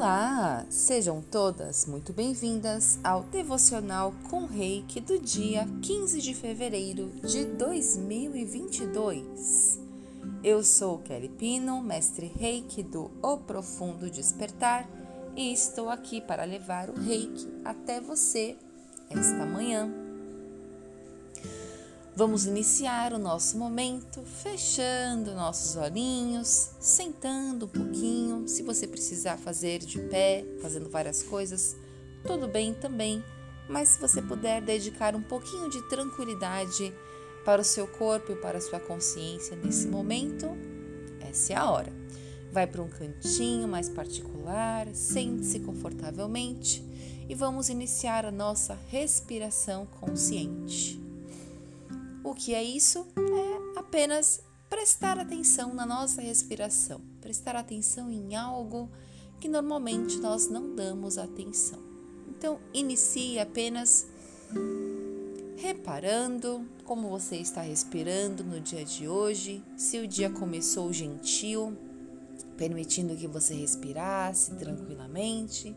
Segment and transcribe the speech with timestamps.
[0.00, 7.44] Olá, sejam todas muito bem-vindas ao devocional com Reiki do dia 15 de fevereiro de
[7.44, 9.78] 2022.
[10.42, 14.88] Eu sou Kelly Pino, mestre Reiki do O Profundo Despertar,
[15.36, 18.56] e estou aqui para levar o Reiki até você
[19.10, 19.99] esta manhã.
[22.16, 28.48] Vamos iniciar o nosso momento fechando nossos olhinhos, sentando um pouquinho.
[28.48, 31.76] Se você precisar fazer de pé, fazendo várias coisas,
[32.26, 33.24] tudo bem também.
[33.68, 36.92] Mas se você puder dedicar um pouquinho de tranquilidade
[37.44, 40.46] para o seu corpo e para a sua consciência nesse momento,
[41.20, 41.92] essa é a hora.
[42.52, 46.84] Vai para um cantinho mais particular, sente-se confortavelmente
[47.28, 51.09] e vamos iniciar a nossa respiração consciente.
[52.30, 53.08] O que é isso?
[53.16, 58.88] É apenas prestar atenção na nossa respiração, prestar atenção em algo
[59.40, 61.80] que normalmente nós não damos atenção.
[62.28, 64.06] Então, inicie apenas
[65.56, 71.76] reparando como você está respirando no dia de hoje, se o dia começou gentil,
[72.56, 75.74] permitindo que você respirasse tranquilamente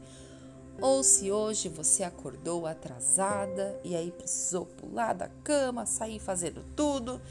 [0.81, 7.21] ou se hoje você acordou atrasada e aí precisou pular da cama, sair fazendo tudo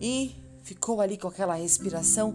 [0.00, 2.34] e ficou ali com aquela respiração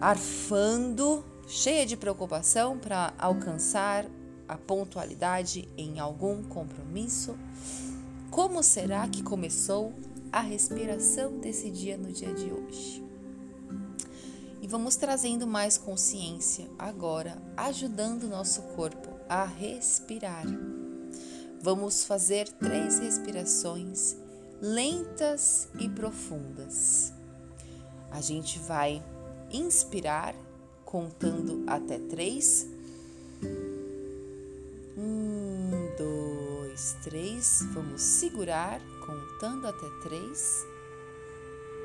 [0.00, 4.06] arfando, cheia de preocupação para alcançar
[4.46, 7.36] a pontualidade em algum compromisso.
[8.30, 9.92] Como será que começou
[10.30, 13.02] a respiração desse dia no dia de hoje?
[14.60, 20.46] E vamos trazendo mais consciência agora, ajudando o nosso corpo a respirar.
[21.60, 24.16] Vamos fazer três respirações
[24.60, 27.12] lentas e profundas.
[28.10, 29.02] A gente vai
[29.50, 30.34] inspirar
[30.84, 32.66] contando até três.
[34.96, 37.64] Um, dois, três.
[37.72, 40.64] Vamos segurar contando até três.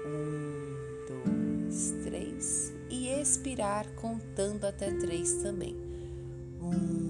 [0.06, 0.76] Um,
[1.08, 2.74] dois, três.
[2.90, 5.76] E expirar contando até três também.
[6.62, 7.09] Um,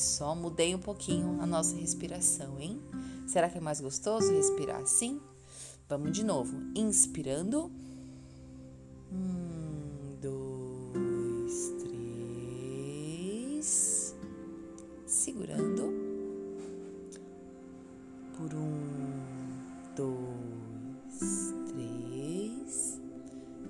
[0.00, 2.80] Isso, ó, mudei um pouquinho a nossa respiração, hein?
[3.26, 5.20] Será que é mais gostoso respirar assim?
[5.90, 6.56] Vamos de novo.
[6.74, 7.70] Inspirando.
[9.12, 11.74] Um, dois,
[13.52, 14.16] três.
[15.04, 15.92] Segurando.
[18.38, 18.80] Por um,
[19.94, 22.98] dois, três.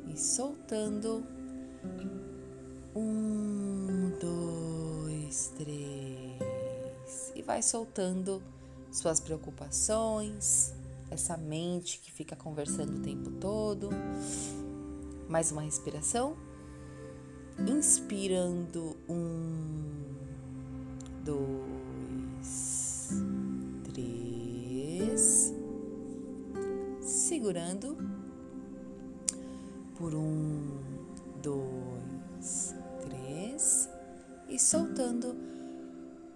[0.07, 1.25] E soltando.
[2.95, 5.90] Um, dois, três.
[7.51, 8.41] Vai soltando
[8.93, 10.73] suas preocupações,
[11.11, 13.91] essa mente que fica conversando o tempo todo.
[15.29, 16.37] Mais uma respiração.
[17.59, 18.97] Inspirando.
[19.09, 20.15] Um,
[21.25, 23.09] dois,
[23.83, 25.53] três.
[27.03, 27.99] Segurando.
[29.99, 30.79] Por um,
[31.43, 32.77] dois,
[34.49, 35.35] e soltando.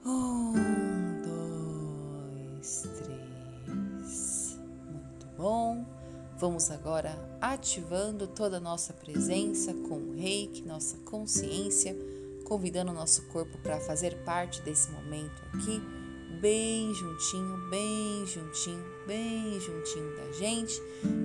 [0.04, 0.43] Um,
[6.44, 11.96] Vamos agora ativando toda a nossa presença com o reiki, nossa consciência,
[12.44, 15.80] convidando o nosso corpo para fazer parte desse momento aqui,
[16.42, 20.74] bem juntinho, bem juntinho, bem juntinho da gente.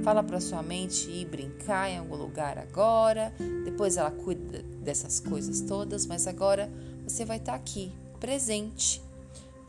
[0.05, 3.33] Fala para sua mente ir brincar em algum lugar agora,
[3.65, 6.71] depois ela cuida dessas coisas todas, mas agora
[7.05, 7.91] você vai estar tá aqui,
[8.21, 9.01] presente.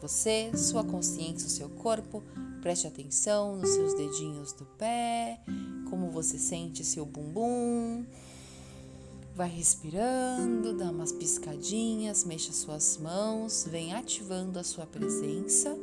[0.00, 2.22] Você, sua consciência, o seu corpo,
[2.60, 5.41] preste atenção nos seus dedinhos do pé,
[5.88, 8.04] como você sente seu bumbum.
[9.34, 15.76] Vai respirando, dá umas piscadinhas, mexa suas mãos, vem ativando a sua presença.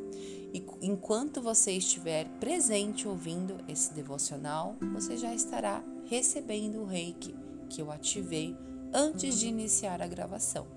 [0.53, 7.35] E enquanto você estiver presente ouvindo esse devocional, você já estará recebendo o reiki
[7.69, 8.56] que eu ativei
[8.94, 10.68] antes de iniciar a gravação.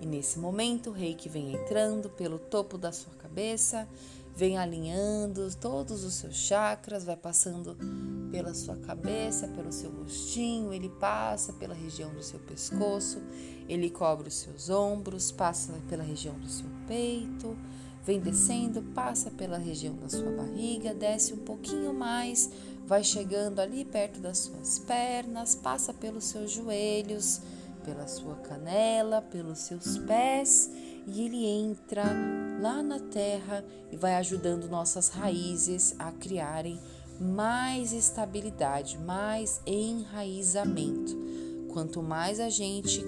[0.00, 3.86] E nesse momento, o reiki vem entrando pelo topo da sua cabeça,
[4.34, 7.76] vem alinhando todos os seus chakras, vai passando
[8.30, 13.20] pela sua cabeça, pelo seu rostinho, ele passa pela região do seu pescoço,
[13.68, 17.56] ele cobre os seus ombros, passa pela região do seu peito,
[18.04, 22.50] vem descendo, passa pela região da sua barriga, desce um pouquinho mais,
[22.86, 27.40] vai chegando ali perto das suas pernas, passa pelos seus joelhos,
[27.84, 30.70] pela sua canela, pelos seus pés
[31.06, 32.04] e ele entra
[32.60, 36.78] lá na terra e vai ajudando nossas raízes a criarem
[37.18, 41.18] mais estabilidade, mais enraizamento.
[41.72, 43.04] quanto mais a gente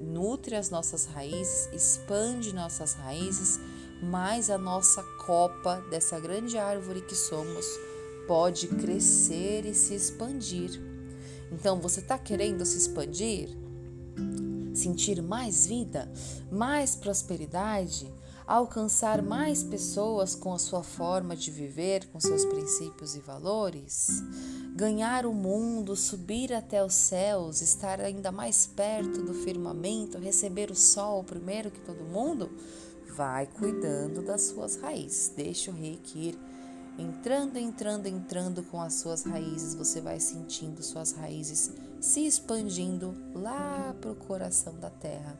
[0.00, 3.58] nutre as nossas raízes, expande nossas raízes,
[4.02, 7.64] mais a nossa copa dessa grande árvore que somos
[8.26, 10.80] pode crescer e se expandir.
[11.50, 13.48] Então, você está querendo se expandir?
[14.74, 16.12] Sentir mais vida,
[16.52, 18.12] mais prosperidade?
[18.48, 24.22] Alcançar mais pessoas com a sua forma de viver, com seus princípios e valores,
[24.74, 30.74] ganhar o mundo, subir até os céus, estar ainda mais perto do firmamento, receber o
[30.74, 32.50] sol primeiro que todo mundo,
[33.14, 35.30] vai cuidando das suas raízes.
[35.36, 36.38] Deixa o reiki ir
[36.98, 43.94] entrando, entrando, entrando com as suas raízes, você vai sentindo suas raízes se expandindo lá
[44.00, 45.38] para o coração da terra.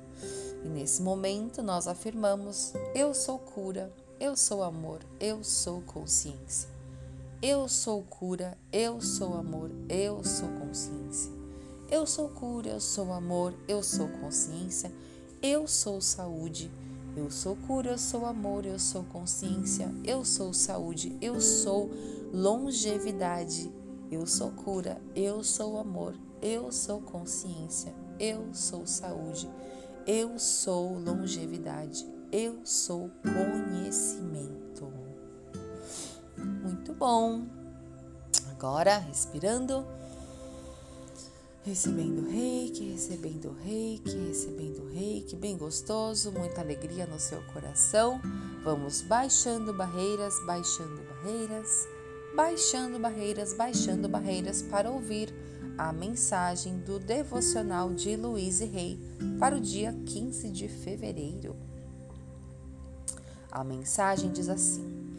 [0.64, 6.68] E nesse momento nós afirmamos: Eu sou cura, eu sou amor, eu sou consciência.
[7.40, 11.30] Eu sou cura, eu sou amor, eu sou consciência.
[11.88, 14.92] Eu sou cura, eu sou amor, eu sou consciência.
[15.40, 16.68] Eu sou saúde.
[17.16, 19.88] Eu sou cura, eu sou amor, eu sou consciência.
[20.04, 21.90] Eu sou saúde, eu sou
[22.32, 23.72] longevidade.
[24.10, 27.94] Eu sou cura, eu sou amor, eu sou consciência.
[28.18, 29.48] Eu sou saúde.
[30.10, 32.06] Eu sou longevidade.
[32.32, 34.90] Eu sou conhecimento.
[36.34, 37.44] Muito bom.
[38.50, 39.86] Agora, respirando,
[41.62, 48.18] recebendo reiki, recebendo reiki, recebendo reiki, bem gostoso, muita alegria no seu coração.
[48.64, 51.86] Vamos baixando barreiras, baixando barreiras,
[52.34, 55.28] baixando barreiras, baixando barreiras para ouvir
[55.78, 58.98] a mensagem do devocional de Luiz Rei
[59.38, 61.56] para o dia 15 de fevereiro.
[63.50, 65.14] A mensagem diz assim: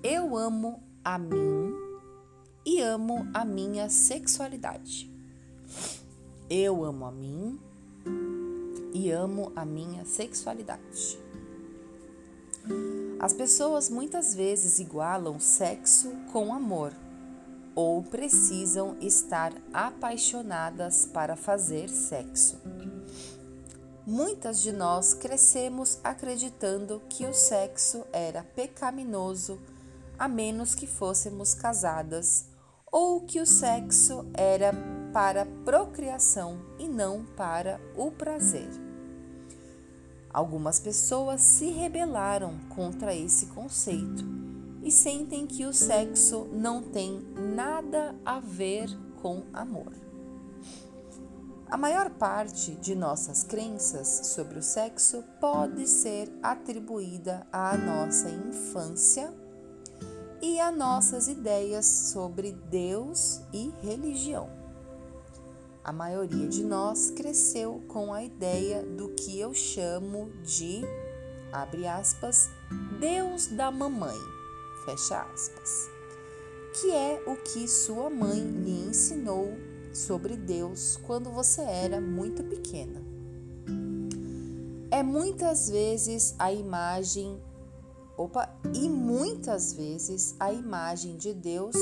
[0.00, 1.74] Eu amo a mim
[2.64, 5.10] e amo a minha sexualidade.
[6.48, 7.58] Eu amo a mim
[8.94, 11.18] e amo a minha sexualidade.
[13.18, 16.92] As pessoas muitas vezes igualam sexo com amor
[17.74, 22.60] ou precisam estar apaixonadas para fazer sexo.
[24.06, 29.60] Muitas de nós crescemos acreditando que o sexo era pecaminoso
[30.18, 32.46] a menos que fôssemos casadas,
[32.90, 34.72] ou que o sexo era
[35.12, 38.68] para procriação e não para o prazer.
[40.32, 44.41] Algumas pessoas se rebelaram contra esse conceito
[44.82, 47.20] e sentem que o sexo não tem
[47.54, 48.88] nada a ver
[49.20, 49.92] com amor.
[51.70, 59.32] A maior parte de nossas crenças sobre o sexo pode ser atribuída à nossa infância
[60.42, 64.50] e a nossas ideias sobre Deus e religião.
[65.82, 70.82] A maioria de nós cresceu com a ideia do que eu chamo de,
[71.52, 72.50] abre aspas,
[73.00, 74.41] Deus da mamãe
[74.84, 75.90] fecha aspas,
[76.74, 79.56] que é o que sua mãe lhe ensinou
[79.92, 83.02] sobre Deus quando você era muito pequena.
[84.90, 87.40] É muitas vezes a imagem,
[88.16, 91.76] opa, e muitas vezes a imagem de Deus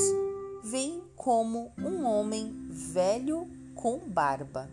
[0.63, 4.69] vem como um homem velho com barba.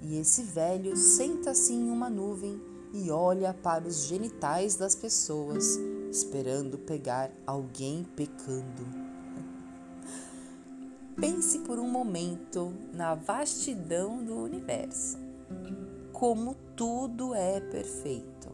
[0.00, 2.60] E esse velho senta-se em uma nuvem
[2.94, 5.76] e olha para os genitais das pessoas
[6.12, 8.86] esperando pegar alguém pecando.
[11.16, 15.18] Pense por um momento na vastidão do universo,
[16.12, 18.48] como tudo é perfeito.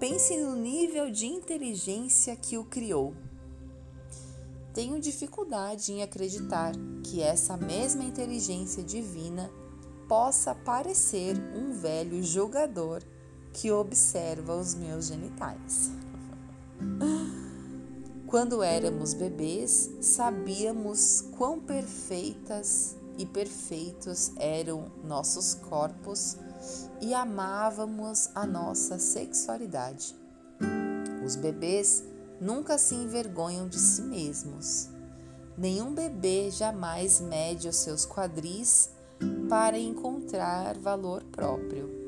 [0.00, 3.14] Pense no nível de inteligência que o criou.
[4.74, 6.72] Tenho dificuldade em acreditar
[7.04, 9.50] que essa mesma inteligência divina
[10.08, 13.02] possa parecer um velho jogador
[13.52, 15.90] que observa os meus genitais.
[18.26, 26.36] Quando éramos bebês, sabíamos quão perfeitas e perfeitos eram nossos corpos
[27.00, 30.14] e amávamos a nossa sexualidade.
[31.24, 32.04] Os bebês
[32.40, 34.88] nunca se envergonham de si mesmos.
[35.56, 38.90] Nenhum bebê jamais mede os seus quadris
[39.48, 41.98] para encontrar valor próprio.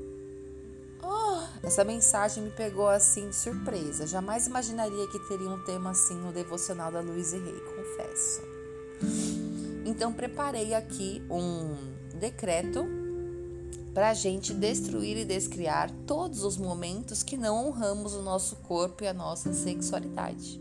[1.63, 4.07] Essa mensagem me pegou assim de surpresa.
[4.07, 8.41] Jamais imaginaria que teria um tema assim no devocional da Luiz Rei, confesso.
[9.85, 11.77] Então preparei aqui um
[12.19, 12.87] decreto
[13.93, 19.05] para a gente destruir e descriar todos os momentos que não honramos o nosso corpo
[19.05, 20.61] e a nossa sexualidade.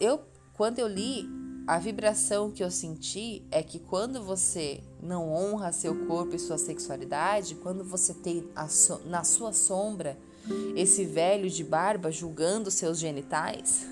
[0.00, 0.20] Eu,
[0.54, 1.28] quando eu li,
[1.66, 6.58] a vibração que eu senti é que quando você não honra seu corpo e sua
[6.58, 10.16] sexualidade, quando você tem so, na sua sombra
[10.76, 13.84] esse velho de barba julgando seus genitais,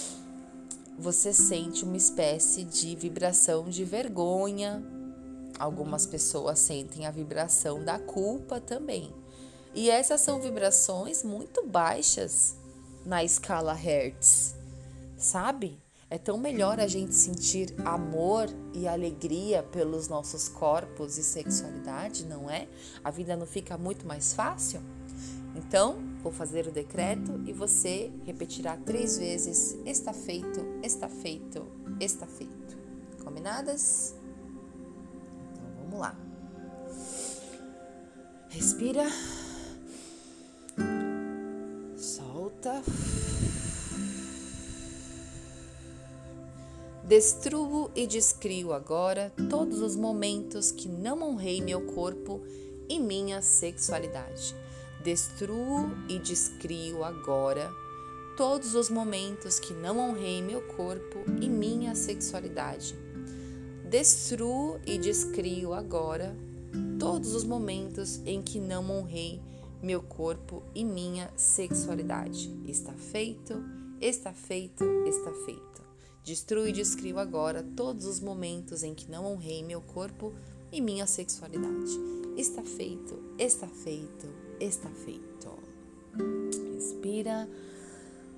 [0.98, 4.82] você sente uma espécie de vibração de vergonha.
[5.58, 9.10] Algumas pessoas sentem a vibração da culpa também.
[9.74, 12.54] E essas são vibrações muito baixas
[13.06, 14.54] na escala Hertz,
[15.16, 15.80] sabe?
[16.12, 22.50] É tão melhor a gente sentir amor e alegria pelos nossos corpos e sexualidade, não
[22.50, 22.68] é?
[23.02, 24.82] A vida não fica muito mais fácil?
[25.56, 31.66] Então, vou fazer o decreto e você repetirá três vezes: está feito, está feito,
[31.98, 32.76] está feito.
[33.24, 34.14] Combinadas?
[35.50, 36.14] Então, vamos lá.
[38.50, 39.06] Respira.
[41.96, 42.82] Solta.
[47.04, 52.40] Destruo e descrio agora todos os momentos que não honrei meu corpo
[52.88, 54.54] e minha sexualidade.
[55.02, 57.72] Destruo e descrio agora
[58.36, 62.96] todos os momentos que não honrei meu corpo e minha sexualidade.
[63.90, 66.36] Destruo e descrio agora
[67.00, 69.42] todos os momentos em que não honrei
[69.82, 72.56] meu corpo e minha sexualidade.
[72.64, 73.60] Está feito,
[74.00, 75.91] está feito, está feito.
[76.24, 80.32] Destruo e descrio agora todos os momentos em que não honrei meu corpo
[80.70, 81.98] e minha sexualidade.
[82.36, 84.28] Está feito, está feito,
[84.60, 85.50] está feito.
[86.76, 87.48] Respira.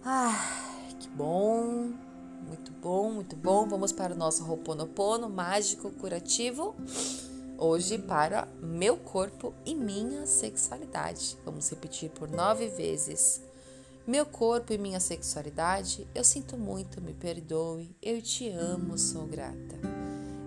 [0.02, 1.92] Ah, que bom.
[2.46, 3.68] Muito bom, muito bom.
[3.68, 6.74] Vamos para o nosso Ho'oponopono mágico curativo.
[7.58, 11.36] Hoje para meu corpo e minha sexualidade.
[11.44, 13.42] Vamos repetir por nove vezes.
[14.06, 19.78] Meu corpo e minha sexualidade, eu sinto muito, me perdoe, eu te amo, sou grata.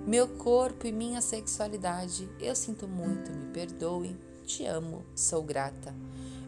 [0.06, 5.92] Meu corpo e minha sexualidade, eu sinto muito, me perdoe, te amo, sou grata.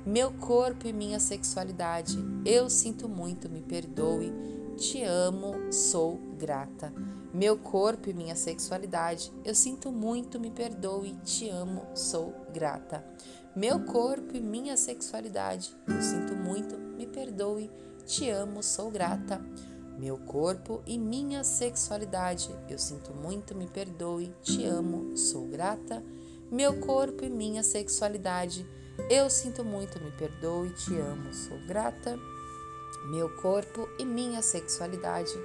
[0.06, 4.32] Meu corpo e minha sexualidade, eu sinto muito, me perdoe,
[4.78, 6.94] te amo, sou grata.
[7.34, 13.04] Meu corpo e minha sexualidade, eu sinto muito, me perdoe, te amo, sou grata.
[13.56, 17.72] Meu corpo e minha sexualidade, eu sinto muito, me perdoe,
[18.06, 19.41] te amo, sou grata.
[19.98, 26.03] Meu corpo e minha sexualidade, eu sinto muito, me perdoe, te amo, sou grata.
[26.51, 28.68] Meu corpo e minha sexualidade,
[29.10, 32.20] eu sinto muito, me perdoe, te amo, sou grata.
[33.10, 35.39] Meu corpo e minha sexualidade,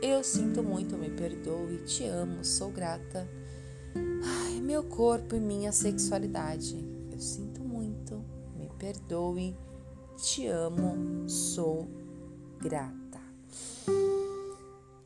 [0.00, 3.28] eu sinto muito, me perdoe, te amo, sou grata.
[4.24, 8.24] Ai, meu corpo e minha sexualidade, eu sinto muito,
[8.56, 9.54] me perdoe,
[10.16, 11.86] te amo, sou
[12.58, 13.20] grata.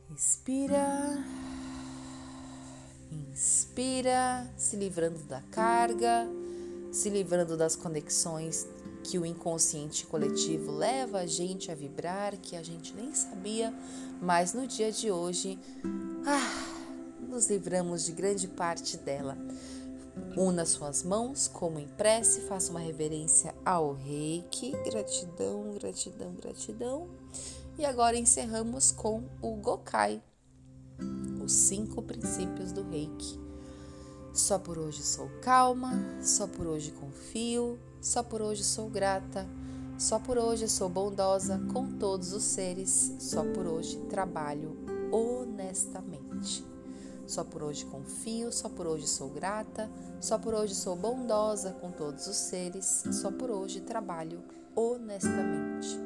[0.09, 1.23] Respira,
[3.11, 6.27] inspira, se livrando da carga,
[6.91, 8.67] se livrando das conexões
[9.03, 13.73] que o inconsciente coletivo leva a gente a vibrar, que a gente nem sabia,
[14.21, 15.59] mas no dia de hoje,
[16.25, 19.37] ah, nos livramos de grande parte dela.
[20.37, 24.71] Una suas mãos como em prece, faça uma reverência ao reiki.
[24.85, 27.09] Gratidão, gratidão, gratidão.
[27.77, 30.21] E agora encerramos com o Gokai,
[31.43, 33.39] os cinco princípios do reiki.
[34.33, 39.45] Só por hoje sou calma, só por hoje confio, só por hoje sou grata,
[39.97, 44.77] só por hoje sou bondosa com todos os seres, só por hoje trabalho
[45.11, 46.70] honestamente.
[47.31, 51.89] Só por hoje confio, só por hoje sou grata, só por hoje sou bondosa com
[51.89, 54.43] todos os seres, só por hoje trabalho
[54.75, 55.97] honestamente.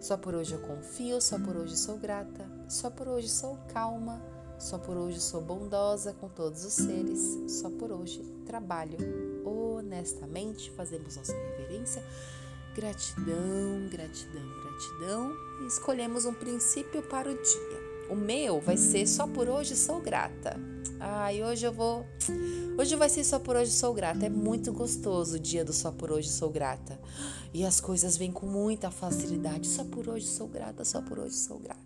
[0.00, 4.20] Só por hoje eu confio, só por hoje sou grata, só por hoje sou calma,
[4.58, 8.98] só por hoje sou bondosa com todos os seres, só por hoje trabalho
[9.44, 12.02] honestamente, fazemos nossa reverência.
[12.74, 17.85] Gratidão, gratidão, gratidão e escolhemos um princípio para o dia.
[18.08, 20.58] O meu vai ser só por hoje sou grata.
[21.00, 22.06] Ai, hoje eu vou.
[22.78, 24.26] Hoje vai ser só por hoje sou grata.
[24.26, 27.00] É muito gostoso o dia do só por hoje sou grata.
[27.52, 29.66] E as coisas vêm com muita facilidade.
[29.66, 31.80] Só por hoje sou grata, só por hoje sou grata.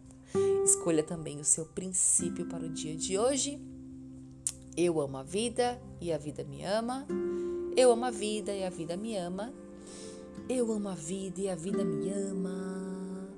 [0.64, 3.58] Escolha também o seu princípio para o dia de hoje.
[4.76, 7.06] Eu amo a vida e a vida me ama.
[7.76, 9.52] Eu amo a vida e a vida me ama.
[10.48, 13.28] Eu amo a vida e a vida me ama.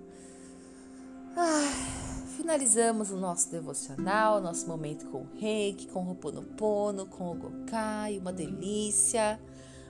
[1.37, 2.02] Ai
[2.33, 8.19] finalizamos o nosso devocional, nosso momento com o reiki, com o Ho'oponopono, com o Gokai,
[8.19, 9.41] uma delícia.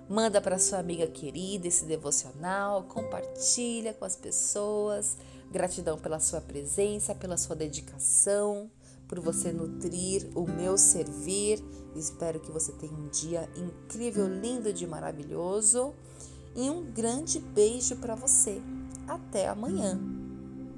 [0.08, 5.16] Manda para sua amiga querida esse devocional, compartilha com as pessoas.
[5.50, 8.70] Gratidão pela sua presença, pela sua dedicação,
[9.06, 11.62] por você nutrir o meu servir.
[11.94, 15.94] Espero que você tenha um dia incrível, lindo de maravilhoso.
[16.54, 18.60] E um grande beijo para você.
[19.06, 19.98] Até amanhã.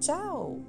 [0.01, 0.61] Tchau!